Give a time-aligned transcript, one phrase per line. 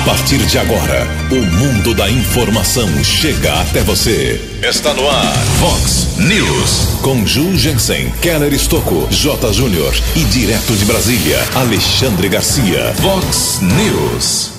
[0.00, 4.40] A partir de agora, o mundo da informação chega até você.
[4.62, 7.00] Está no ar, Fox News.
[7.02, 9.52] Com Ju Jensen, Keller Estocco, J.
[9.52, 12.94] Júnior e direto de Brasília, Alexandre Garcia.
[12.94, 14.52] Fox News.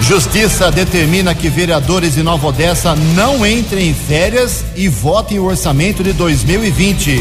[0.00, 6.04] Justiça determina que vereadores de Nova Odessa não entrem em férias e votem o orçamento
[6.04, 7.20] de 2020.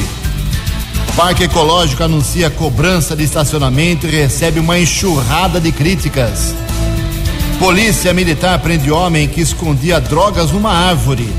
[1.15, 6.53] Parque Ecológico anuncia cobrança de estacionamento e recebe uma enxurrada de críticas.
[7.63, 11.29] Polícia Militar prende homem que escondia drogas numa árvore.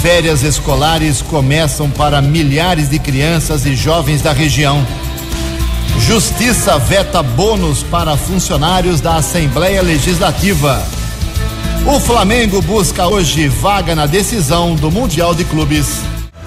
[0.00, 4.82] Férias escolares começam para milhares de crianças e jovens da região.
[6.00, 10.82] Justiça veta bônus para funcionários da Assembleia Legislativa.
[11.86, 16.00] O Flamengo busca hoje vaga na decisão do Mundial de Clubes.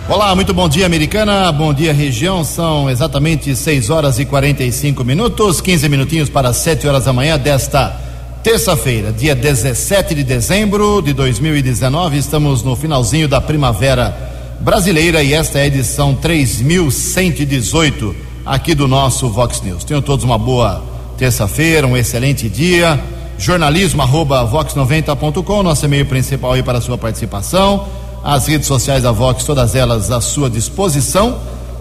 [0.10, 1.52] Olá, muito bom dia, americana.
[1.52, 2.44] Bom dia, região.
[2.44, 8.07] São exatamente 6 horas e 45 minutos, 15 minutinhos para 7 horas da manhã desta
[8.48, 12.18] terça-feira, dia 17 de dezembro de 2019.
[12.18, 14.18] Estamos no finalzinho da primavera
[14.62, 19.84] brasileira e esta é a edição 3118 aqui do nosso Vox News.
[19.84, 20.82] Tenham todos uma boa
[21.18, 22.98] terça-feira, um excelente dia.
[23.38, 27.86] Jornalismo arroba vox90.com, nosso e-mail principal aí para a sua participação.
[28.24, 31.38] As redes sociais da Vox, todas elas à sua disposição.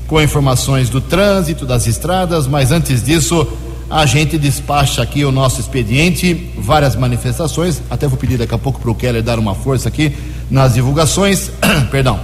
[0.07, 3.45] com informações do trânsito, das estradas, mas antes disso,
[3.89, 7.81] a gente despacha aqui o nosso expediente, várias manifestações.
[7.89, 10.15] Até vou pedir daqui a pouco para o Keller dar uma força aqui
[10.49, 11.51] nas divulgações.
[11.91, 12.17] Perdão.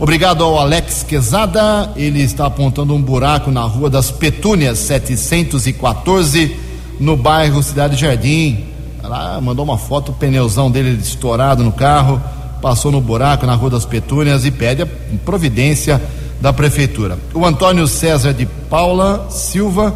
[0.00, 6.67] Obrigado ao Alex Quezada, ele está apontando um buraco na Rua das Petúnias, 714,
[6.98, 8.64] no bairro Cidade Jardim.
[9.02, 12.20] Lá mandou uma foto, o pneuzão dele estourado no carro,
[12.60, 14.88] passou no buraco na Rua das Petúnias e pede a
[15.24, 16.02] providência
[16.40, 17.18] da prefeitura.
[17.34, 19.94] O Antônio César de Paula Silva,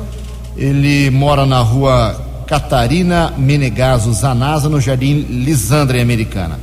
[0.56, 6.58] ele mora na Rua Catarina Menegaso Zanasa, no Jardim Lisandra Americana.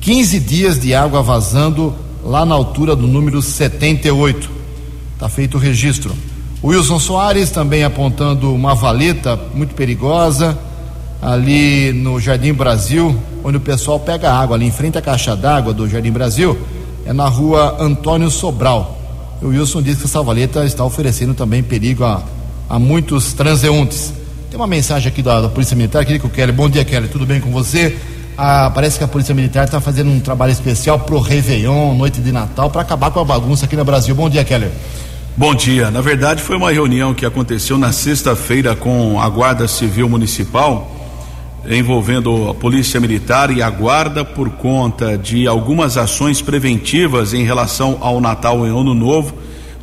[0.00, 1.94] 15 dias de água vazando
[2.24, 4.50] lá na altura do número 78.
[5.14, 6.14] Está feito o registro.
[6.64, 10.56] Wilson Soares também apontando uma valeta muito perigosa
[11.20, 15.72] ali no Jardim Brasil, onde o pessoal pega água, ali em frente à caixa d'água
[15.72, 16.56] do Jardim Brasil,
[17.04, 18.96] é na rua Antônio Sobral.
[19.42, 22.22] O Wilson diz que essa valeta está oferecendo também perigo a,
[22.68, 24.12] a muitos transeuntes.
[24.48, 26.52] Tem uma mensagem aqui da, da Polícia Militar, queria que o Kelly.
[26.52, 27.98] Bom dia, Kelly, tudo bem com você?
[28.38, 32.30] Ah, parece que a Polícia Militar está fazendo um trabalho especial pro Réveillon, noite de
[32.30, 34.14] Natal, para acabar com a bagunça aqui no Brasil.
[34.14, 34.70] Bom dia, Keller.
[35.34, 35.90] Bom dia.
[35.90, 40.94] Na verdade, foi uma reunião que aconteceu na sexta-feira com a Guarda Civil Municipal,
[41.66, 47.96] envolvendo a Polícia Militar e a Guarda, por conta de algumas ações preventivas em relação
[48.02, 49.34] ao Natal e Ano Novo.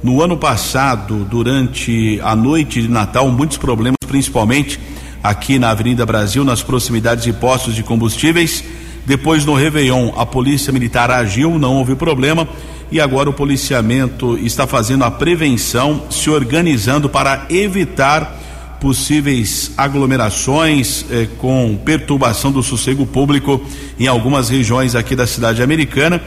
[0.04, 4.80] No ano passado, durante a noite de Natal, muitos problemas, principalmente
[5.24, 8.64] aqui na Avenida Brasil, nas proximidades de postos de combustíveis.
[9.04, 12.48] Depois, no Réveillon, a Polícia Militar agiu, não houve problema.
[12.92, 21.28] E agora o policiamento está fazendo a prevenção, se organizando para evitar possíveis aglomerações eh,
[21.38, 23.62] com perturbação do sossego público
[24.00, 26.22] em algumas regiões aqui da cidade americana.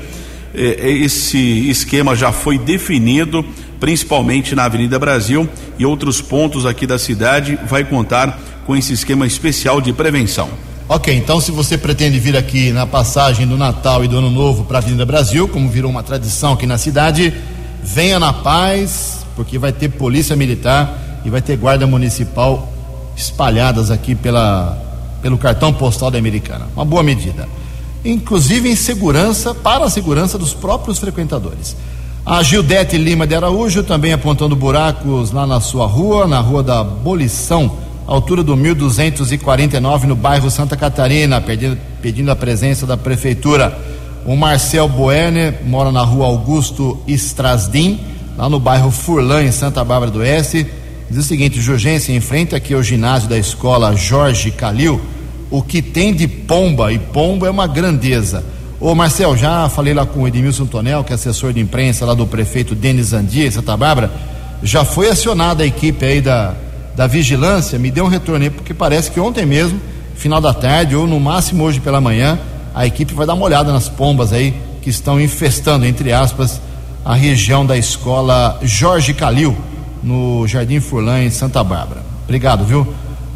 [0.54, 3.44] Eh, esse esquema já foi definido,
[3.80, 5.48] principalmente na Avenida Brasil
[5.78, 10.48] e outros pontos aqui da cidade, vai contar com esse esquema especial de prevenção.
[10.94, 14.64] Ok, então se você pretende vir aqui na passagem do Natal e do Ano Novo
[14.64, 17.32] para a Avenida Brasil, como virou uma tradição aqui na cidade,
[17.82, 22.70] venha na paz, porque vai ter polícia militar e vai ter guarda municipal
[23.16, 24.76] espalhadas aqui pela,
[25.22, 26.68] pelo cartão postal da Americana.
[26.76, 27.48] Uma boa medida.
[28.04, 31.74] Inclusive em segurança, para a segurança dos próprios frequentadores.
[32.22, 36.80] A Gildete Lima de Araújo também apontando buracos lá na sua rua, na rua da
[36.80, 37.78] Abolição
[38.14, 43.78] altura do 1249 no bairro Santa Catarina, pedindo, pedindo a presença da prefeitura.
[44.24, 48.00] O Marcel Boerner mora na rua Augusto Estrasdim,
[48.36, 50.66] lá no bairro Furlan, em Santa Bárbara do Oeste.
[51.10, 55.00] Diz o seguinte: Jurgência, em frente aqui ao ginásio da escola Jorge Calil,
[55.50, 58.44] o que tem de pomba, e pomba é uma grandeza.
[58.78, 62.14] Ô Marcel, já falei lá com o Edmilson Tonel, que é assessor de imprensa lá
[62.14, 64.10] do prefeito Denis Andia, em Santa Bárbara.
[64.62, 66.54] Já foi acionada a equipe aí da,
[66.94, 69.80] da vigilância, me deu um retorno aí, porque parece que ontem mesmo,
[70.14, 72.38] final da tarde, ou no máximo hoje pela manhã,
[72.74, 76.60] a equipe vai dar uma olhada nas pombas aí que estão infestando, entre aspas,
[77.04, 79.56] a região da escola Jorge Calil,
[80.02, 82.02] no Jardim Furlan, em Santa Bárbara.
[82.24, 82.86] Obrigado, viu?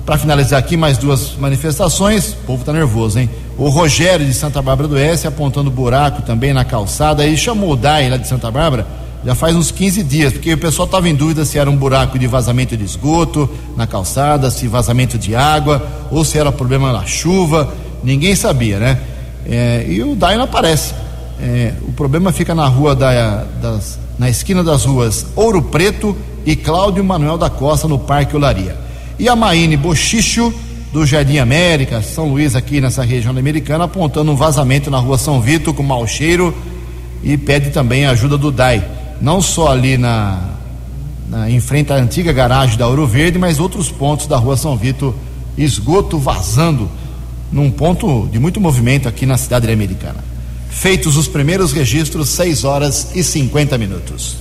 [0.05, 2.32] Para finalizar aqui, mais duas manifestações.
[2.32, 3.29] O povo tá nervoso, hein?
[3.58, 7.23] O Rogério de Santa Bárbara do Oeste apontando buraco também na calçada.
[7.23, 8.87] Aí chamou o DAI lá de Santa Bárbara
[9.25, 12.19] já faz uns 15 dias, porque o pessoal estava em dúvida se era um buraco
[12.19, 17.05] de vazamento de esgoto na calçada, se vazamento de água, ou se era problema na
[17.05, 17.73] chuva.
[18.05, 19.01] Ninguém sabia, né?
[19.45, 20.95] É, e o DAI não aparece.
[21.41, 26.55] É, o problema fica na rua da, das, na esquina das ruas Ouro Preto e
[26.57, 28.77] Cláudio Manuel da Costa, no Parque Olaria.
[29.19, 30.53] E a Maíne Bochicho,
[30.93, 35.41] do Jardim América, São Luís, aqui nessa região americana, apontando um vazamento na rua São
[35.41, 36.55] Vito com mau cheiro
[37.23, 38.95] e pede também a ajuda do DAI.
[39.21, 40.41] Não só ali na,
[41.29, 44.77] na em frente à antiga garagem da Ouro Verde, mas outros pontos da rua São
[44.77, 45.15] Vito,
[45.57, 46.89] esgoto vazando
[47.51, 50.25] num ponto de muito movimento aqui na cidade americana.
[50.69, 54.37] Feitos os primeiros registros, 6 horas e 50 minutos.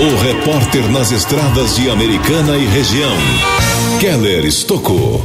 [0.00, 3.16] O repórter nas estradas de Americana e região,
[3.98, 5.24] Keller Estocou.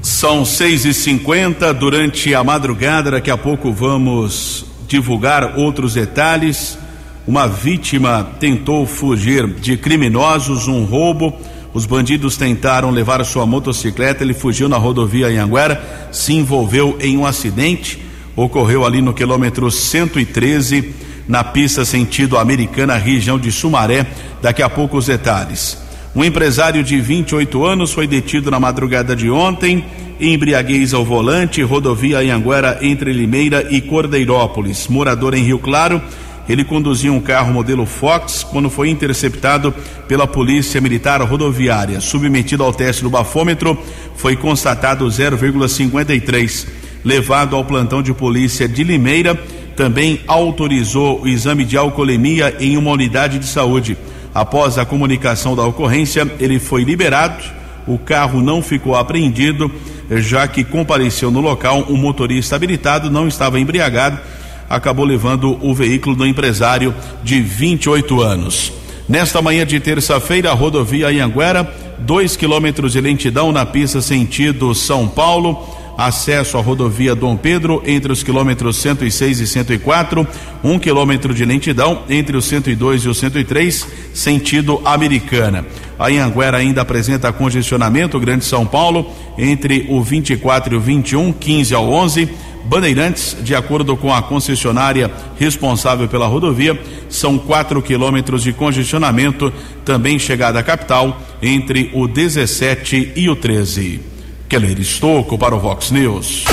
[0.00, 3.10] São seis e cinquenta durante a madrugada.
[3.10, 6.78] Daqui a pouco vamos divulgar outros detalhes.
[7.26, 11.34] Uma vítima tentou fugir de criminosos, um roubo.
[11.74, 14.22] Os bandidos tentaram levar sua motocicleta.
[14.22, 18.00] Ele fugiu na rodovia Anhanguera, se envolveu em um acidente.
[18.36, 20.94] Ocorreu ali no quilômetro 113
[21.26, 24.06] na pista sentido americana, região de Sumaré.
[24.40, 25.78] Daqui a pouco os detalhes.
[26.14, 29.84] Um empresário de 28 anos foi detido na madrugada de ontem,
[30.20, 34.86] embriaguez ao volante, rodovia Anhanguera entre Limeira e Cordeirópolis.
[34.88, 36.00] Morador em Rio Claro,
[36.48, 39.74] ele conduzia um carro modelo Fox quando foi interceptado
[40.06, 42.00] pela Polícia Militar Rodoviária.
[42.00, 43.78] Submetido ao teste do bafômetro,
[44.16, 46.66] foi constatado 0,53.
[47.04, 49.34] Levado ao plantão de polícia de Limeira,
[49.76, 53.96] também autorizou o exame de alcoolemia em uma unidade de saúde.
[54.34, 57.42] Após a comunicação da ocorrência, ele foi liberado.
[57.86, 59.70] O carro não ficou apreendido,
[60.10, 64.18] já que compareceu no local um motorista habilitado, não estava embriagado,
[64.68, 68.72] acabou levando o veículo do empresário de 28 anos.
[69.08, 75.06] Nesta manhã de terça-feira, a rodovia Anhanguera, dois quilômetros de lentidão na pista sentido São
[75.06, 80.26] Paulo acesso à rodovia Dom Pedro entre os quilômetros 106 e 104,
[80.62, 85.64] um quilômetro de lentidão entre os 102 e os 103, sentido americana.
[85.98, 91.74] A Anhanguera ainda apresenta congestionamento, Grande São Paulo, entre o 24 e o 21, 15
[91.74, 92.28] ao 11.
[92.66, 96.78] Bandeirantes, de acordo com a concessionária responsável pela rodovia,
[97.08, 99.52] são 4 quilômetros de congestionamento,
[99.84, 104.00] também chegada à capital, entre o 17 e o 13.
[104.48, 106.44] Keller Estocco para o Vox News.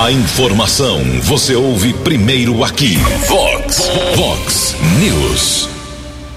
[0.00, 2.96] A informação você ouve primeiro aqui.
[3.26, 5.68] Vox, Vox News.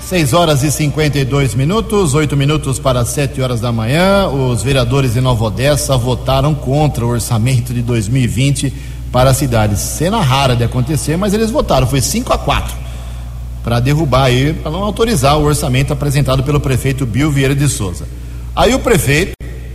[0.01, 4.27] 6 horas e 52 minutos, 8 minutos para 7 horas da manhã.
[4.27, 8.73] Os vereadores de Nova Odessa votaram contra o orçamento de 2020
[9.11, 9.77] para a cidade.
[9.77, 12.81] Cena rara de acontecer, mas eles votaram, foi 5 a 4
[13.63, 18.07] para derrubar aí, para não autorizar o orçamento apresentado pelo prefeito Bill Vieira de Souza.
[18.55, 19.33] Aí o prefeito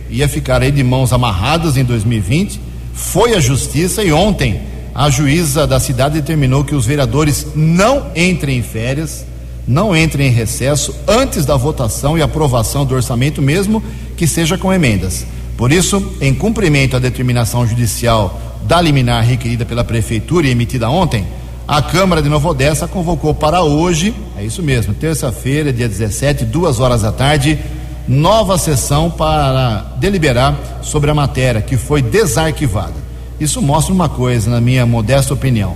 [0.09, 2.59] ia ficar aí de mãos amarradas em 2020,
[2.93, 4.61] foi à justiça e ontem
[4.93, 9.25] a juíza da cidade determinou que os vereadores não entrem em férias,
[9.67, 13.83] não entrem em recesso antes da votação e aprovação do orçamento, mesmo
[14.15, 15.25] que seja com emendas.
[15.55, 21.25] Por isso, em cumprimento à determinação judicial da liminar requerida pela prefeitura e emitida ontem,
[21.67, 26.79] a Câmara de Nova Odessa convocou para hoje, é isso mesmo, terça-feira, dia 17, duas
[26.79, 27.59] horas da tarde,
[28.07, 32.93] nova sessão para deliberar sobre a matéria que foi desarquivada.
[33.39, 35.75] Isso mostra uma coisa, na minha modesta opinião.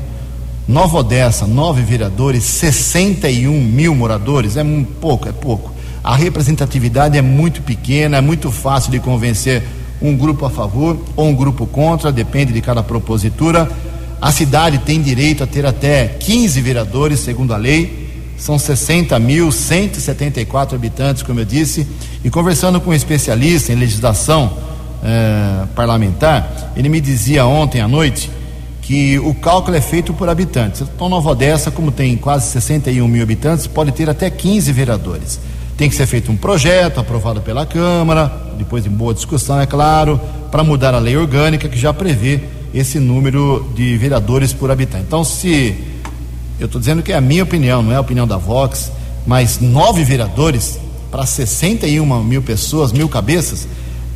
[0.68, 4.64] Nova Odessa, nove vereadores, 61 mil moradores, é
[5.02, 5.74] pouco, é pouco.
[6.02, 9.62] A representatividade é muito pequena, é muito fácil de convencer
[10.02, 13.70] um grupo a favor ou um grupo contra, depende de cada propositura.
[14.22, 21.24] A cidade tem direito a ter até 15 vereadores, segundo a lei, são 60.174 habitantes,
[21.24, 21.88] como eu disse,
[22.24, 24.52] e conversando com um especialista em legislação
[25.04, 28.30] eh, parlamentar, ele me dizia ontem à noite
[28.82, 30.82] que o cálculo é feito por habitantes.
[30.82, 35.40] Então, Nova Odessa, como tem quase 61 mil habitantes, pode ter até 15 vereadores.
[35.82, 40.22] Tem que ser feito um projeto aprovado pela Câmara, depois de boa discussão, é claro,
[40.52, 42.40] para mudar a lei orgânica que já prevê
[42.72, 45.06] esse número de vereadores por habitante.
[45.08, 45.76] Então, se
[46.60, 48.92] eu estou dizendo que é a minha opinião, não é a opinião da Vox,
[49.26, 53.68] mas nove vereadores para 61 mil pessoas, mil cabeças,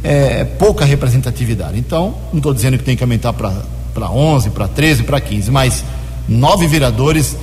[0.04, 1.80] é pouca representatividade.
[1.80, 5.84] Então, não estou dizendo que tem que aumentar para 11, para 13, para 15, mas
[6.30, 7.36] nove vereadores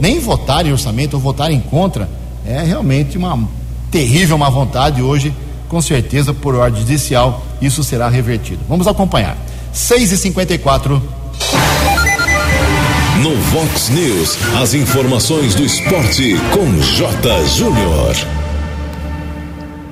[0.00, 2.08] nem votarem em orçamento ou votarem contra
[2.46, 3.48] é realmente uma
[3.90, 5.02] terrível má vontade.
[5.02, 5.34] Hoje,
[5.68, 8.60] com certeza, por ordem judicial, isso será revertido.
[8.68, 9.36] Vamos acompanhar.
[9.72, 11.02] 6 e 54
[13.22, 17.46] No Vox News, as informações do esporte com J.
[17.46, 18.14] Júnior.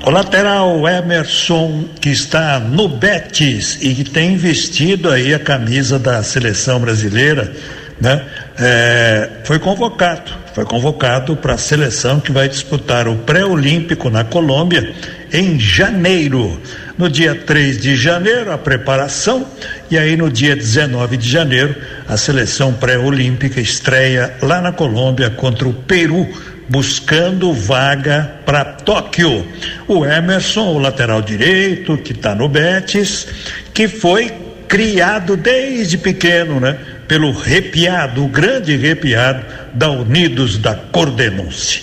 [0.04, 6.22] O lateral Emerson, que está no Betis e que tem vestido aí a camisa da
[6.22, 7.54] seleção brasileira,
[8.00, 8.24] né?
[8.58, 14.92] É, foi convocado, foi convocado para a seleção que vai disputar o pré-olímpico na Colômbia
[15.32, 16.60] em janeiro.
[16.98, 19.46] No dia 3 de janeiro, a preparação,
[19.90, 21.74] e aí no dia 19 de janeiro,
[22.08, 26.28] a seleção pré-olímpica estreia lá na Colômbia contra o Peru
[26.68, 29.44] buscando vaga para Tóquio.
[29.88, 33.26] O Emerson, o lateral direito, que está no Betis,
[33.74, 34.32] que foi
[34.68, 36.78] criado desde pequeno, né?
[37.10, 41.82] Pelo repiado, o grande repiado da Unidos da Cordenúncia.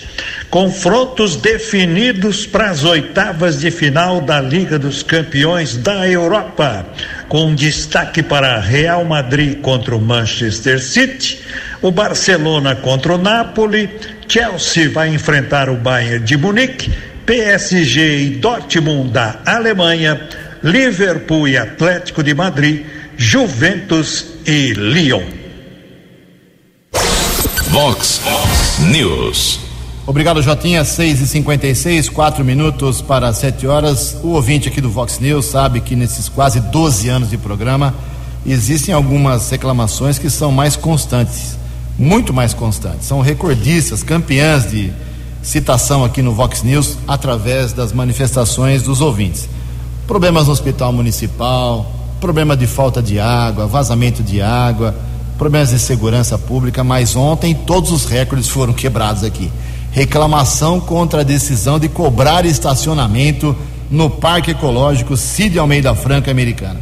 [0.49, 6.85] Confrontos definidos para as oitavas de final da Liga dos Campeões da Europa,
[7.27, 11.41] com destaque para Real Madrid contra o Manchester City,
[11.81, 13.89] o Barcelona contra o Napoli,
[14.29, 16.89] Chelsea vai enfrentar o Bayern de Munique,
[17.25, 20.21] PSG e Dortmund da Alemanha,
[20.63, 22.85] Liverpool e Atlético de Madrid,
[23.17, 25.23] Juventus e Lyon.
[27.69, 28.21] Vox
[28.91, 29.59] News.
[30.05, 30.85] Obrigado, Jotinha.
[30.85, 34.17] 6 e 56 quatro minutos para 7 horas.
[34.23, 37.93] O ouvinte aqui do Vox News sabe que nesses quase 12 anos de programa
[38.45, 41.57] existem algumas reclamações que são mais constantes
[41.97, 43.07] muito mais constantes.
[43.07, 44.91] São recordistas, campeãs de
[45.41, 49.49] citação aqui no Vox News através das manifestações dos ouvintes.
[50.05, 54.95] Problemas no hospital municipal, problema de falta de água, vazamento de água,
[55.37, 59.51] problemas de segurança pública, mas ontem todos os recordes foram quebrados aqui.
[59.91, 63.55] Reclamação contra a decisão de cobrar estacionamento
[63.89, 66.79] no Parque Ecológico Cid Almeida Franca Americana.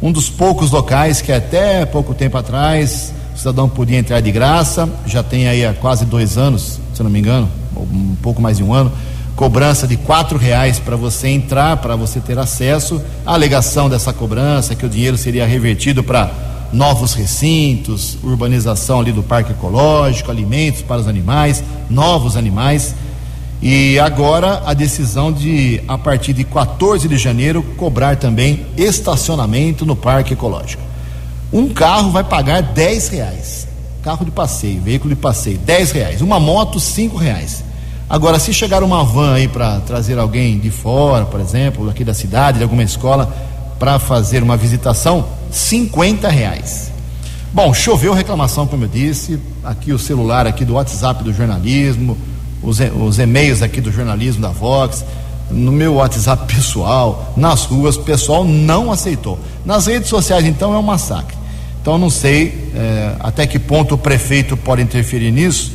[0.00, 4.88] Um dos poucos locais que até pouco tempo atrás o cidadão podia entrar de graça,
[5.06, 8.64] já tem aí há quase dois anos, se não me engano, um pouco mais de
[8.64, 8.90] um ano,
[9.36, 13.00] cobrança de quatro reais para você entrar, para você ter acesso.
[13.24, 16.30] A alegação dessa cobrança é que o dinheiro seria revertido para
[16.72, 22.94] novos recintos, urbanização ali do parque ecológico, alimentos para os animais, novos animais.
[23.60, 29.94] E agora a decisão de, a partir de 14 de janeiro, cobrar também estacionamento no
[29.94, 30.82] parque ecológico.
[31.52, 33.68] Um carro vai pagar 10 reais.
[34.02, 36.20] Carro de passeio, veículo de passeio, 10 reais.
[36.22, 37.64] Uma moto, 5 reais.
[38.08, 42.14] Agora, se chegar uma van aí para trazer alguém de fora, por exemplo, aqui da
[42.14, 43.34] cidade, de alguma escola,
[43.80, 46.92] para fazer uma visitação, 50 reais.
[47.52, 52.16] Bom, choveu reclamação, como eu disse, aqui o celular aqui do WhatsApp do jornalismo,
[52.62, 55.04] os, os e-mails aqui do jornalismo da Vox,
[55.50, 59.36] no meu WhatsApp pessoal, nas ruas, o pessoal não aceitou.
[59.64, 61.36] Nas redes sociais, então, é um massacre.
[61.82, 65.72] Então, não sei é, até que ponto o prefeito pode interferir nisso,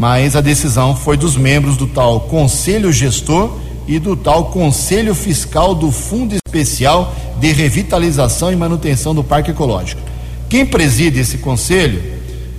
[0.00, 5.74] mas a decisão foi dos membros do tal Conselho Gestor e do tal Conselho Fiscal
[5.74, 10.00] do Fundo Especial de Revitalização e Manutenção do Parque Ecológico.
[10.48, 12.02] Quem preside esse conselho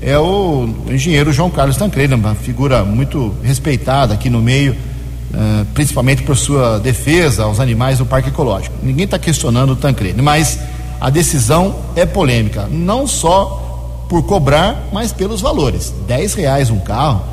[0.04, 6.22] é o engenheiro João Carlos Tancredo, uma figura muito respeitada aqui no meio uh, principalmente
[6.22, 8.76] por sua defesa aos animais do Parque Ecológico.
[8.84, 10.60] Ninguém está questionando o Tancredo, mas
[11.00, 13.71] a decisão é polêmica, não só
[14.12, 15.94] por cobrar, mas pelos valores.
[16.06, 17.24] dez reais um carro.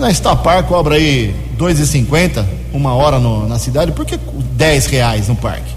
[0.00, 4.18] Na Estapar cobra aí dois e cinquenta uma hora no, na cidade, por que
[4.52, 5.72] dez reais no parque?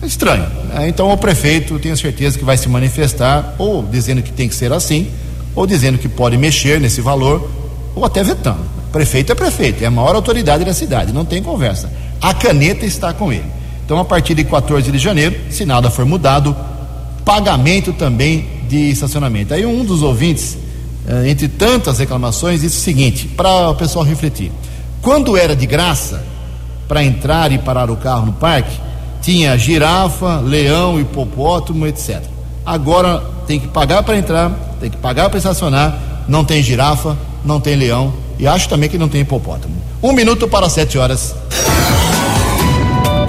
[0.00, 0.46] É estranho.
[0.68, 0.88] Né?
[0.88, 4.72] Então o prefeito tenho certeza que vai se manifestar, ou dizendo que tem que ser
[4.72, 5.10] assim,
[5.52, 7.50] ou dizendo que pode mexer nesse valor,
[7.96, 8.60] ou até vetando.
[8.92, 11.90] Prefeito é prefeito, é a maior autoridade da cidade, não tem conversa.
[12.22, 13.50] A caneta está com ele.
[13.84, 16.54] Então, a partir de 14 de janeiro, se nada for mudado,
[17.24, 19.54] pagamento também de estacionamento.
[19.54, 20.56] Aí, um dos ouvintes,
[21.06, 24.52] eh, entre tantas reclamações, disse o seguinte: para o pessoal refletir.
[25.00, 26.22] Quando era de graça
[26.86, 28.78] para entrar e parar o carro no parque,
[29.20, 32.22] tinha girafa, leão, hipopótamo, etc.
[32.64, 35.98] Agora tem que pagar para entrar, tem que pagar para estacionar,
[36.28, 39.74] não tem girafa, não tem leão e acho também que não tem hipopótamo.
[40.02, 41.34] Um minuto para sete horas.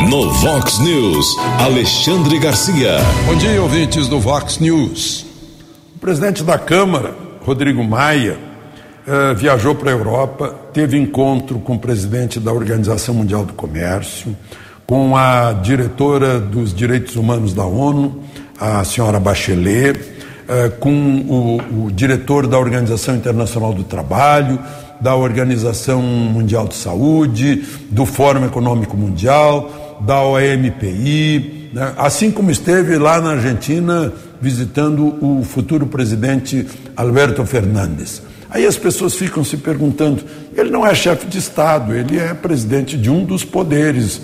[0.08, 2.98] No Vox News, Alexandre Garcia.
[3.26, 5.29] Bom dia, ouvintes do Vox News.
[6.00, 8.38] O presidente da Câmara, Rodrigo Maia,
[9.06, 14.34] eh, viajou para a Europa, teve encontro com o presidente da Organização Mundial do Comércio,
[14.88, 18.24] com a diretora dos Direitos Humanos da ONU,
[18.58, 20.00] a senhora Bachelet,
[20.48, 24.58] eh, com o, o diretor da Organização Internacional do Trabalho,
[25.02, 31.94] da Organização Mundial de Saúde, do Fórum Econômico Mundial, da OMPI, né?
[31.98, 38.22] assim como esteve lá na Argentina visitando o futuro presidente Alberto Fernandes.
[38.50, 40.24] Aí as pessoas ficam se perguntando:
[40.56, 44.22] ele não é chefe de Estado, ele é presidente de um dos poderes,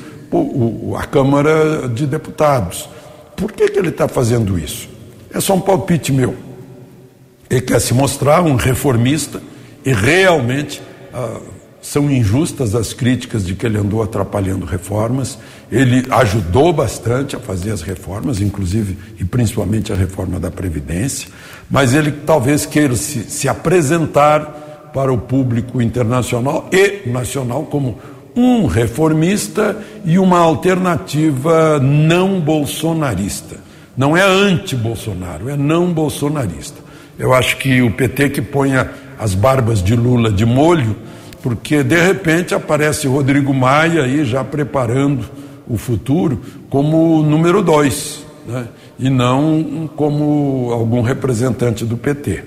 [0.98, 2.90] a Câmara de Deputados.
[3.36, 4.90] Por que, que ele está fazendo isso?
[5.34, 6.36] É só um palpite meu.
[7.50, 9.42] Ele quer se mostrar um reformista
[9.86, 10.82] e realmente
[11.14, 11.40] ah,
[11.86, 15.38] são injustas as críticas de que ele andou atrapalhando reformas.
[15.72, 21.30] Ele ajudou bastante a fazer as reformas, inclusive e principalmente a reforma da Previdência,
[21.70, 28.00] mas ele talvez queira se, se apresentar para o público internacional e nacional como
[28.36, 33.58] um reformista e uma alternativa não bolsonarista.
[33.96, 36.80] Não é anti-Bolsonaro, é não bolsonarista.
[37.18, 38.90] Eu acho que o PT que ponha
[39.20, 40.96] as barbas de Lula de molho,
[41.46, 45.30] porque de repente aparece Rodrigo Maia aí já preparando
[45.68, 48.68] o futuro como número dois, né?
[48.98, 52.44] e não como algum representante do PT.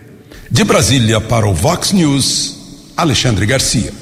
[0.50, 3.92] De Brasília para o Vox News, Alexandre Garcia.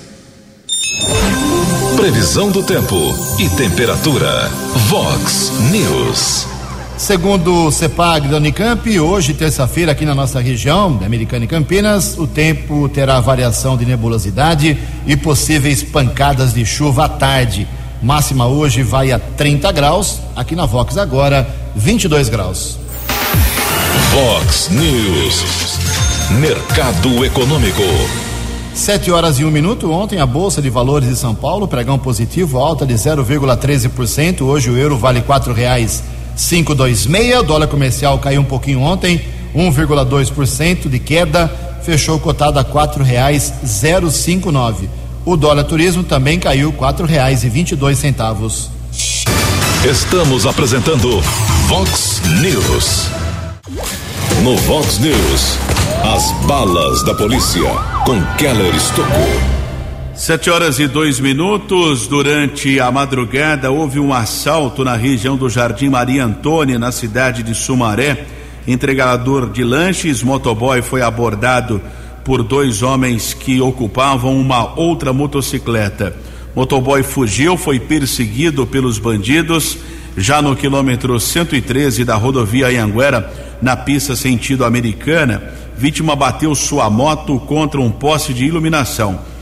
[1.97, 2.97] Previsão do tempo
[3.39, 4.49] e temperatura.
[4.89, 6.56] Vox News.
[6.97, 12.27] Segundo o CEPAG da Unicamp, hoje, terça-feira, aqui na nossa região, Americana e Campinas, o
[12.27, 17.69] tempo terá variação de nebulosidade e possíveis pancadas de chuva à tarde.
[18.03, 22.79] Máxima hoje vai a 30 graus, aqui na Vox agora, 22 graus.
[24.13, 25.79] Vox News.
[26.41, 27.83] Mercado Econômico.
[28.75, 29.93] Sete horas e um minuto.
[29.93, 34.41] Ontem a Bolsa de Valores de São Paulo, pregão positivo, alta de 0,13%.
[34.41, 36.03] Hoje o euro vale quatro reais
[36.37, 37.39] 526.
[37.39, 39.21] O dólar comercial caiu um pouquinho ontem,
[39.55, 41.49] 1,2% de queda,
[41.83, 44.89] fechou cotado a quatro reais 059.
[45.25, 48.71] O dólar turismo também caiu quatro reais e vinte e dois centavos.
[49.85, 51.21] Estamos apresentando
[51.69, 53.09] Vox News.
[54.43, 55.59] No Vox News,
[56.15, 57.71] as balas da polícia
[58.05, 59.56] com Keller Estocou.
[60.17, 62.07] Sete horas e dois minutos.
[62.07, 67.55] Durante a madrugada, houve um assalto na região do Jardim Maria Antônia, na cidade de
[67.55, 68.25] Sumaré.
[68.67, 71.83] Entregador de lanches, motoboy, foi abordado
[72.25, 76.17] por dois homens que ocupavam uma outra motocicleta.
[76.55, 79.77] Motoboy fugiu, foi perseguido pelos bandidos.
[80.17, 85.43] Já no quilômetro 113 da rodovia Anhanguera, na pista sentido americana,
[85.77, 89.36] vítima bateu sua moto contra um poste de iluminação.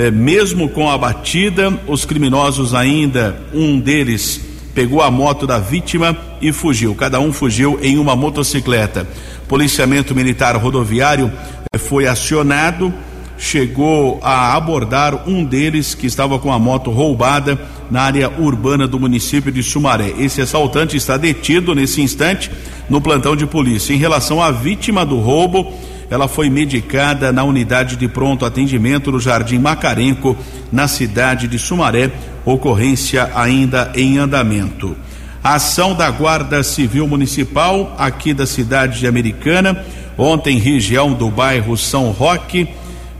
[0.00, 4.40] É, mesmo com a batida, os criminosos ainda, um deles
[4.74, 6.94] pegou a moto da vítima e fugiu.
[6.94, 9.06] Cada um fugiu em uma motocicleta.
[9.46, 11.30] Policiamento Militar Rodoviário
[11.70, 12.90] é, foi acionado,
[13.36, 17.60] chegou a abordar um deles que estava com a moto roubada
[17.90, 20.14] na área urbana do município de Sumaré.
[20.18, 22.50] Esse assaltante está detido nesse instante
[22.88, 23.92] no plantão de polícia.
[23.92, 25.74] Em relação à vítima do roubo,
[26.10, 30.36] ela foi medicada na unidade de pronto atendimento no Jardim Macarenco,
[30.72, 32.10] na cidade de Sumaré,
[32.44, 34.96] ocorrência ainda em andamento.
[35.42, 39.84] A ação da Guarda Civil Municipal aqui da cidade de Americana,
[40.18, 42.68] ontem região do bairro São Roque,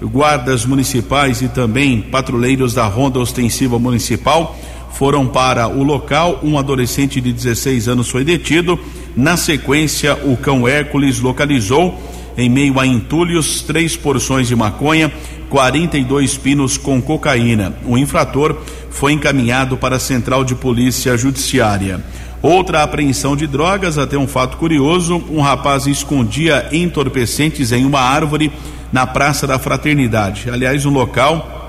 [0.03, 4.57] guardas municipais e também patrulheiros da Ronda Ostensiva Municipal
[4.92, 6.40] foram para o local.
[6.42, 8.79] Um adolescente de 16 anos foi detido.
[9.16, 11.98] Na sequência, o cão Hércules localizou
[12.37, 15.12] em meio a entulhos, três porções de maconha,
[15.49, 17.75] 42 pinos com cocaína.
[17.85, 18.57] O infrator
[18.90, 22.03] foi encaminhado para a Central de Polícia Judiciária.
[22.43, 28.51] Outra apreensão de drogas, até um fato curioso: um rapaz escondia entorpecentes em uma árvore
[28.93, 30.49] na Praça da Fraternidade.
[30.49, 31.60] Aliás, um local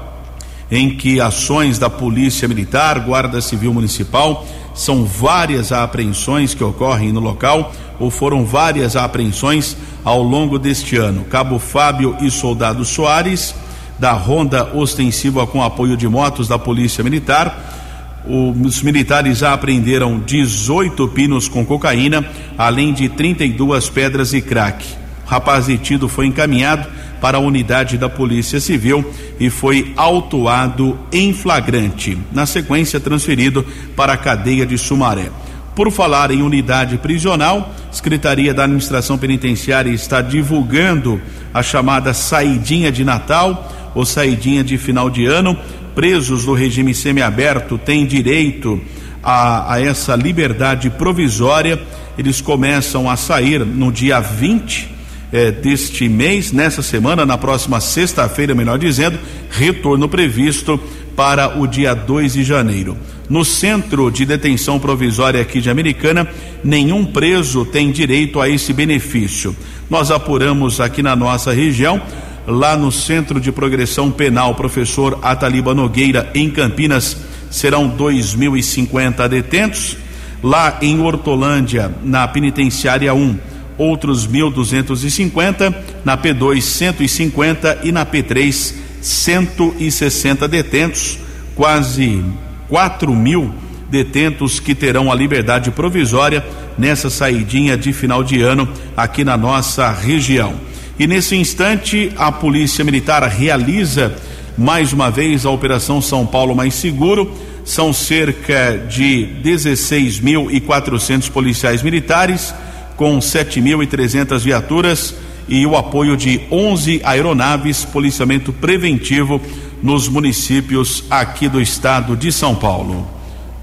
[0.72, 7.20] em que ações da Polícia Militar, Guarda Civil Municipal, são várias apreensões que ocorrem no
[7.20, 11.26] local, ou foram várias apreensões ao longo deste ano.
[11.26, 13.54] Cabo Fábio e Soldado Soares,
[14.00, 17.78] da Ronda Ostensiva com apoio de motos da Polícia Militar.
[18.26, 22.26] Os militares apreenderam 18 pinos com cocaína,
[22.58, 24.86] além de 32 pedras e crack.
[25.26, 26.88] O rapaz detido foi encaminhado
[27.22, 29.06] para a unidade da Polícia Civil
[29.40, 32.18] e foi autuado em flagrante.
[32.34, 33.64] Na sequência, transferido
[33.96, 35.30] para a cadeia de Sumaré.
[35.76, 41.22] Por falar em unidade prisional, a Secretaria da Administração Penitenciária está divulgando
[41.54, 45.58] a chamada saidinha de Natal ou saidinha de final de ano.
[45.94, 48.82] Presos do regime semiaberto têm direito
[49.24, 51.80] a, a essa liberdade provisória.
[52.18, 54.91] Eles começam a sair no dia 20
[55.32, 59.18] eh, deste mês, nessa semana, na próxima sexta-feira, melhor dizendo,
[59.50, 60.80] retorno previsto
[61.16, 62.98] para o dia 2 de janeiro.
[63.30, 66.28] No centro de detenção provisória aqui de Americana,
[66.64, 69.56] nenhum preso tem direito a esse benefício.
[69.90, 72.02] Nós apuramos aqui na nossa região,
[72.46, 77.18] lá no Centro de Progressão Penal, professor Ataliba Nogueira, em Campinas,
[77.50, 79.98] serão 2.050 detentos.
[80.44, 83.38] Lá em Hortolândia, na penitenciária 1,
[83.78, 91.20] outros 1.250, na P2 150 e na P3 160 detentos,
[91.56, 92.24] quase
[92.70, 93.54] 4 mil
[93.90, 96.46] detentos que terão a liberdade provisória
[96.78, 100.56] nessa saidinha de final de ano aqui na nossa região.
[100.98, 104.16] E nesse instante, a Polícia Militar realiza
[104.58, 107.32] mais uma vez a Operação São Paulo Mais Seguro.
[107.66, 112.54] São cerca de 16.400 policiais militares,
[113.02, 115.16] com 7.300 viaturas
[115.50, 119.42] e o apoio de 11 aeronaves, policiamento preventivo
[119.82, 123.08] nos municípios aqui do estado de São Paulo.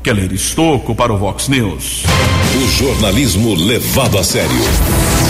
[0.03, 2.03] Keller Estocco para o Vox News.
[2.57, 4.51] O jornalismo levado a sério.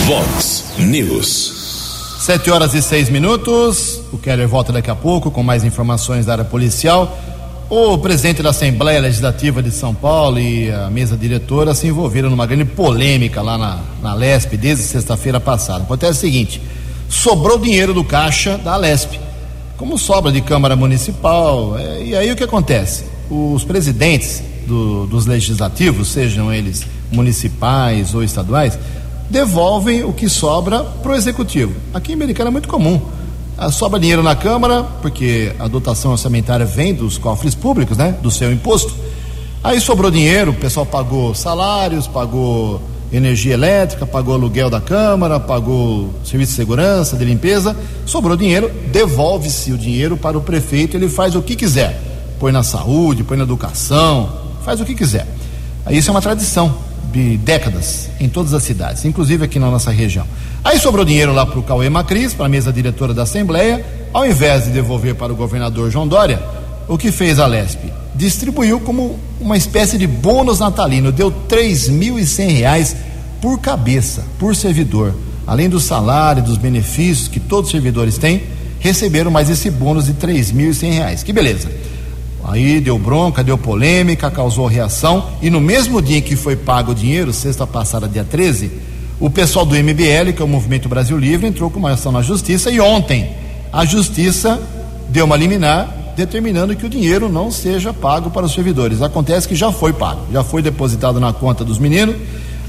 [0.07, 2.17] Vox News.
[2.19, 4.01] Sete horas e seis minutos.
[4.11, 7.15] O Keller volta daqui a pouco com mais informações da área policial.
[7.69, 12.47] O presidente da Assembleia Legislativa de São Paulo e a mesa diretora se envolveram numa
[12.47, 15.83] grande polêmica lá na, na Lesp desde sexta-feira passada.
[15.83, 16.59] Acontece o seguinte:
[17.07, 19.19] sobrou dinheiro do caixa da Lesp
[19.77, 21.77] como sobra de Câmara Municipal.
[21.77, 23.03] É, e aí o que acontece?
[23.29, 28.79] Os presidentes do, dos legislativos, sejam eles municipais ou estaduais,
[29.29, 31.75] devolvem o que sobra para o executivo.
[31.93, 32.99] Aqui em Americana é muito comum.
[33.61, 38.15] Ah, sobra dinheiro na Câmara, porque a dotação orçamentária vem dos cofres públicos, né?
[38.21, 38.95] Do seu imposto.
[39.61, 46.09] Aí sobrou dinheiro, o pessoal pagou salários, pagou energia elétrica, pagou aluguel da Câmara, pagou
[46.23, 51.35] serviço de segurança, de limpeza, sobrou dinheiro, devolve-se o dinheiro para o prefeito, ele faz
[51.35, 52.01] o que quiser.
[52.39, 54.29] Põe na saúde, põe na educação,
[54.63, 55.27] faz o que quiser.
[55.89, 56.73] Isso é uma tradição
[57.11, 60.25] de décadas em todas as cidades, inclusive aqui na nossa região.
[60.63, 64.25] Aí sobrou dinheiro lá para o Cauê Macris, para a mesa diretora da Assembleia, ao
[64.25, 66.41] invés de devolver para o governador João Dória,
[66.87, 67.79] o que fez a Lesp?
[68.15, 71.33] Distribuiu como uma espécie de bônus natalino, deu
[72.25, 72.95] cem reais
[73.41, 75.13] por cabeça, por servidor.
[75.47, 78.43] Além do salário, dos benefícios que todos os servidores têm,
[78.79, 81.23] receberam mais esse bônus de cem reais.
[81.23, 81.69] Que beleza.
[82.43, 86.91] Aí deu bronca, deu polêmica, causou reação e no mesmo dia em que foi pago
[86.91, 88.71] o dinheiro, sexta passada, dia 13,
[89.19, 92.21] o pessoal do MBL, que é o Movimento Brasil Livre, entrou com uma ação na
[92.21, 93.29] justiça e ontem
[93.71, 94.59] a justiça
[95.09, 99.01] deu uma liminar determinando que o dinheiro não seja pago para os servidores.
[99.01, 102.15] Acontece que já foi pago, já foi depositado na conta dos meninos,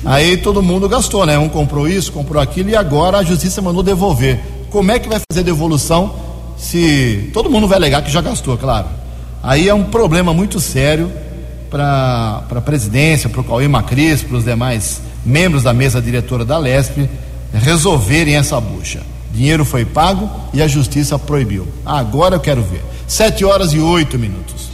[0.05, 1.39] aí todo mundo gastou, né?
[1.39, 4.41] Um comprou isso, comprou aquilo e agora a justiça mandou devolver.
[4.71, 6.15] Como é que vai fazer devolução
[6.57, 8.89] se todo mundo vai alegar que já gastou, claro?
[9.43, 11.11] Aí é um problema muito sério
[11.70, 16.59] para a presidência, para o Cauê Macris, para os demais membros da mesa diretora da
[16.59, 17.09] LESP
[17.52, 19.02] resolverem essa bucha.
[19.33, 21.66] Dinheiro foi pago e a justiça proibiu.
[21.85, 22.83] Agora eu quero ver.
[23.06, 24.70] Sete horas e oito minutos.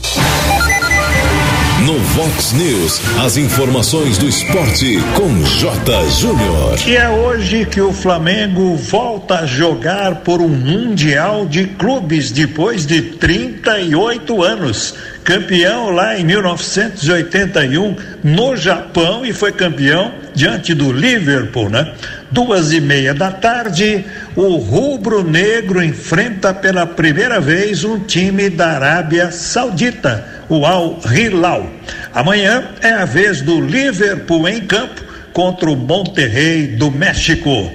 [1.84, 6.08] No Vox News, as informações do esporte com J.
[6.08, 6.78] Júnior.
[6.86, 12.86] E é hoje que o Flamengo volta a jogar por um Mundial de Clubes depois
[12.86, 14.94] de 38 anos.
[15.22, 21.92] Campeão lá em 1981 no Japão e foi campeão diante do Liverpool, né?
[22.30, 29.30] duas e meia da tarde, o rubro-negro enfrenta pela primeira vez um time da Arábia
[29.30, 31.66] Saudita, o Al Hilal.
[32.14, 37.70] Amanhã é a vez do Liverpool em campo contra o Monterrey do México.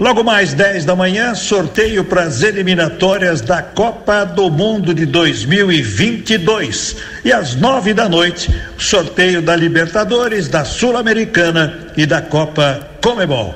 [0.00, 6.96] Logo mais 10 da manhã, sorteio para as eliminatórias da Copa do Mundo de 2022.
[7.24, 13.54] E às nove da noite, sorteio da Libertadores, da Sul-Americana e da Copa Comebol.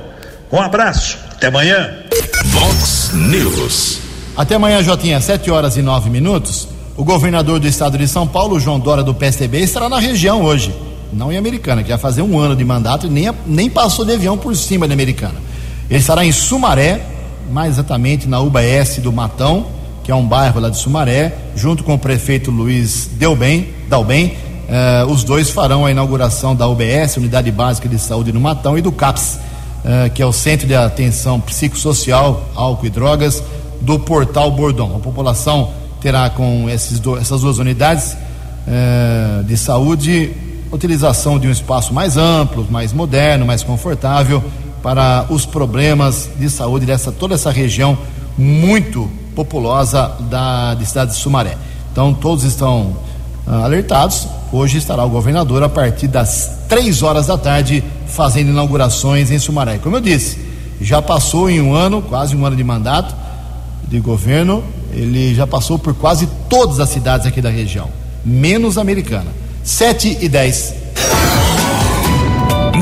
[0.53, 1.91] Um abraço, até amanhã.
[2.47, 3.99] Vox News.
[4.37, 6.78] Até amanhã, Jotinha, 7 horas e 9 minutos.
[6.99, 10.75] O governador do estado de São Paulo, João Dória do PSDB, estará na região hoje.
[11.13, 14.15] Não em Americana, que vai fazer um ano de mandato e nem, nem passou de
[14.15, 15.37] avião por cima de Americana.
[15.89, 17.01] Ele estará em Sumaré,
[17.53, 19.67] mais exatamente na UBS do Matão,
[20.03, 24.37] que é um bairro lá de Sumaré, junto com o prefeito Luiz Delbem, Dalbem.
[24.69, 28.83] Eh, os dois farão a inauguração da UBS, Unidade Básica de Saúde no Matão, e
[28.83, 29.39] do CAPS,
[29.85, 33.41] eh, que é o Centro de Atenção Psicossocial, Álcool e Drogas,
[33.81, 34.97] do Portal Bordão.
[34.97, 38.17] A população terá com esses do, essas duas unidades
[38.67, 40.35] eh, de saúde
[40.71, 44.43] utilização de um espaço mais amplo, mais moderno, mais confortável
[44.83, 47.99] para os problemas de saúde dessa toda essa região
[48.37, 51.57] muito populosa da de cidade de Sumaré.
[51.91, 52.97] Então todos estão
[53.47, 54.29] ah, alertados.
[54.53, 59.79] Hoje estará o governador a partir das três horas da tarde fazendo inaugurações em Sumaré.
[59.79, 60.39] Como eu disse,
[60.81, 63.15] já passou em um ano, quase um ano de mandato
[63.89, 67.91] de governo, ele já passou por quase todas as cidades aqui da região,
[68.25, 69.31] menos a americana.
[69.65, 70.75] 7 e 10.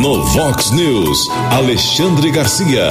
[0.01, 2.89] No Vox News, Alexandre Garcia.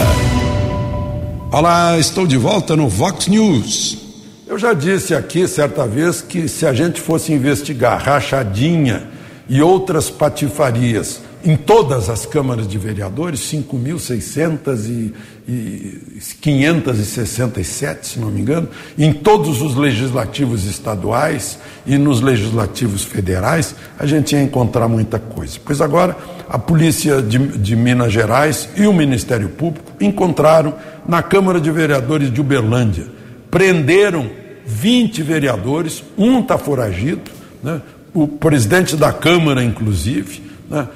[1.51, 3.97] Olá, estou de volta no Vox News.
[4.47, 9.07] Eu já disse aqui certa vez que se a gente fosse investigar rachadinha
[9.47, 15.13] e outras patifarias em todas as câmaras de vereadores, 5.600 e,
[15.47, 16.01] e
[16.41, 24.07] 567, se não me engano, em todos os legislativos estaduais e nos legislativos federais, a
[24.07, 25.59] gente ia encontrar muita coisa.
[25.63, 26.17] Pois agora,
[26.49, 30.73] a Polícia de, de Minas Gerais e o Ministério Público encontraram
[31.07, 33.05] na Câmara de Vereadores de Uberlândia,
[33.51, 34.31] prenderam
[34.65, 37.29] 20 vereadores, um está foragido,
[37.61, 37.81] né?
[38.15, 40.87] o presidente da Câmara, inclusive, né?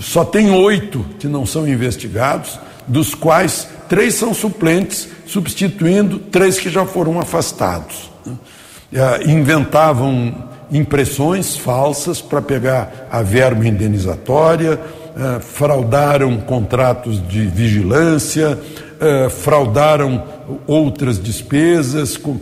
[0.00, 6.70] só tem oito que não são investigados, dos quais três são suplentes, substituindo três que
[6.70, 8.10] já foram afastados.
[8.24, 9.22] Né?
[9.26, 14.80] Inventavam impressões falsas para pegar a verba indenizatória,
[15.14, 18.58] eh, fraudaram contratos de vigilância,
[18.98, 20.24] eh, fraudaram
[20.66, 22.40] outras despesas, com,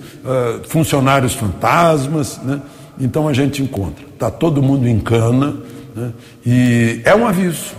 [0.68, 2.38] funcionários fantasmas.
[2.42, 2.60] Né?
[3.00, 4.04] Então a gente encontra.
[4.06, 5.56] Está todo mundo em cana
[5.94, 6.12] né?
[6.44, 7.74] e é um aviso.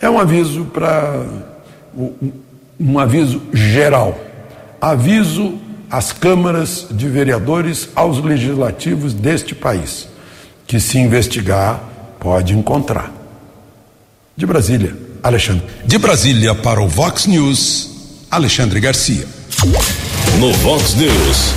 [0.00, 1.24] É um aviso para.
[2.78, 4.18] um aviso geral.
[4.80, 5.58] Aviso
[5.90, 10.08] às câmaras de vereadores, aos legislativos deste país,
[10.66, 11.80] que se investigar,
[12.18, 13.12] pode encontrar.
[14.36, 15.64] De Brasília, Alexandre.
[15.86, 19.24] De Brasília para o Vox News, Alexandre Garcia.
[20.40, 21.54] No Vox News,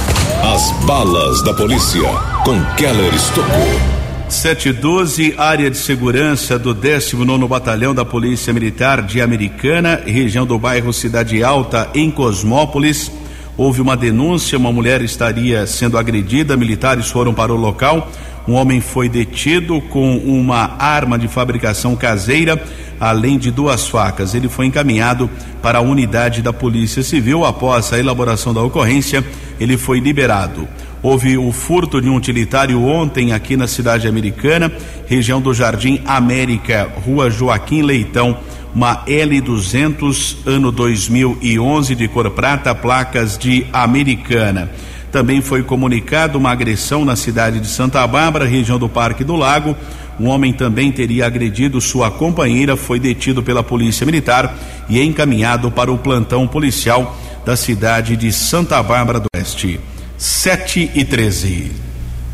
[0.53, 2.07] as balas da polícia
[2.45, 3.96] com Keller Estocou.
[4.29, 10.91] 712, área de segurança do 19 Batalhão da Polícia Militar de Americana, região do bairro
[10.91, 13.09] Cidade Alta, em Cosmópolis.
[13.55, 18.11] Houve uma denúncia, uma mulher estaria sendo agredida, militares foram para o local.
[18.47, 22.61] Um homem foi detido com uma arma de fabricação caseira,
[22.97, 24.33] além de duas facas.
[24.33, 25.29] Ele foi encaminhado
[25.61, 27.43] para a unidade da Polícia Civil.
[27.43, 29.23] Após a elaboração da ocorrência,
[29.59, 30.65] ele foi liberado.
[31.03, 34.71] Houve o furto de um utilitário ontem aqui na cidade americana,
[35.07, 38.37] região do Jardim América, rua Joaquim Leitão,
[38.73, 44.69] uma L200, ano 2011, de cor prata, placas de Americana.
[45.17, 49.75] Também foi comunicado uma agressão na cidade de Santa Bárbara, região do Parque do Lago.
[50.19, 54.55] Um homem também teria agredido sua companheira, foi detido pela Polícia Militar
[54.87, 59.79] e encaminhado para o plantão policial da cidade de Santa Bárbara do Oeste.
[60.19, 61.71] 7 e 13.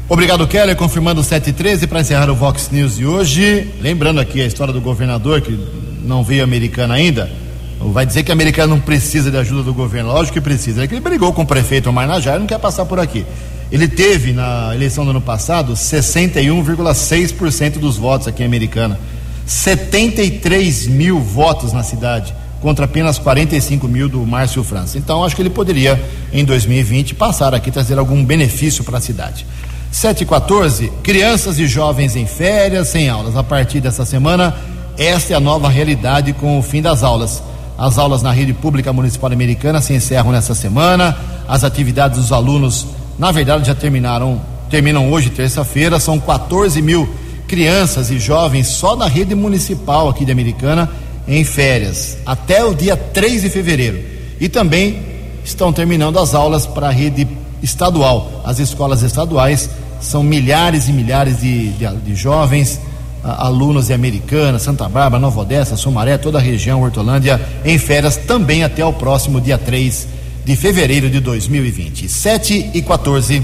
[0.09, 0.75] Obrigado, Keller.
[0.75, 3.65] Confirmando 7 e 13 para encerrar o Vox News de hoje.
[3.79, 5.57] Lembrando aqui a história do governador que
[6.03, 7.42] não veio americano ainda
[7.79, 10.11] vai dizer que a americana não precisa de ajuda do governo.
[10.11, 10.83] Lógico que precisa.
[10.83, 13.25] É que ele brigou com o prefeito Omar e não quer passar por aqui.
[13.71, 18.99] Ele teve na eleição do ano passado 61,6% dos votos aqui em Americana.
[19.45, 24.97] 73 mil votos na cidade, contra apenas 45 mil do Márcio França.
[24.97, 29.45] Então, acho que ele poderia, em 2020, passar aqui trazer algum benefício para a cidade.
[29.91, 33.35] 7 e 14, crianças e jovens em férias, sem aulas.
[33.35, 34.55] A partir dessa semana,
[34.97, 37.43] esta é a nova realidade com o fim das aulas.
[37.77, 41.17] As aulas na rede pública municipal americana se encerram nessa semana.
[41.47, 45.99] As atividades dos alunos, na verdade, já terminaram, terminam hoje, terça-feira.
[45.99, 47.09] São 14 mil
[47.47, 50.89] crianças e jovens só na rede municipal aqui de Americana
[51.27, 53.99] em férias, até o dia 3 de fevereiro.
[54.39, 55.01] E também
[55.43, 57.27] estão terminando as aulas para a rede
[57.61, 58.41] estadual.
[58.43, 59.69] As escolas estaduais
[60.01, 62.79] são milhares e milhares de, de, de jovens
[63.23, 68.63] alunos de Americana, Santa Bárbara, Nova Odessa, Sumaré, toda a região, Hortolândia, em férias também
[68.63, 70.07] até o próximo dia 3
[70.43, 72.09] de fevereiro de 2020.
[72.09, 73.41] 7 e 14.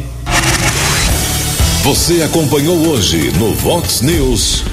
[1.84, 4.64] Você acompanhou hoje no Vox News.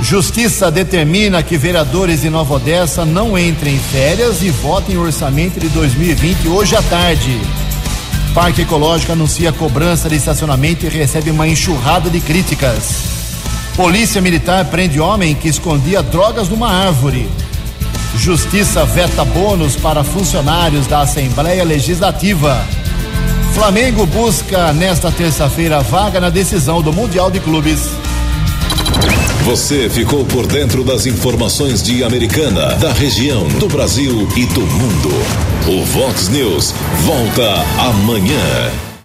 [0.00, 5.60] Justiça determina que vereadores de Nova Odessa não entrem em férias e votem o orçamento
[5.60, 7.38] de 2020 hoje à tarde.
[8.32, 13.17] Parque Ecológico anuncia cobrança de estacionamento e recebe uma enxurrada de críticas.
[13.78, 17.30] Polícia Militar prende homem que escondia drogas numa árvore.
[18.16, 22.60] Justiça veta bônus para funcionários da Assembleia Legislativa.
[23.54, 27.88] Flamengo busca nesta terça-feira vaga na decisão do Mundial de Clubes.
[29.44, 35.10] Você ficou por dentro das informações de Americana, da região, do Brasil e do mundo.
[35.68, 38.87] O Vox News volta amanhã.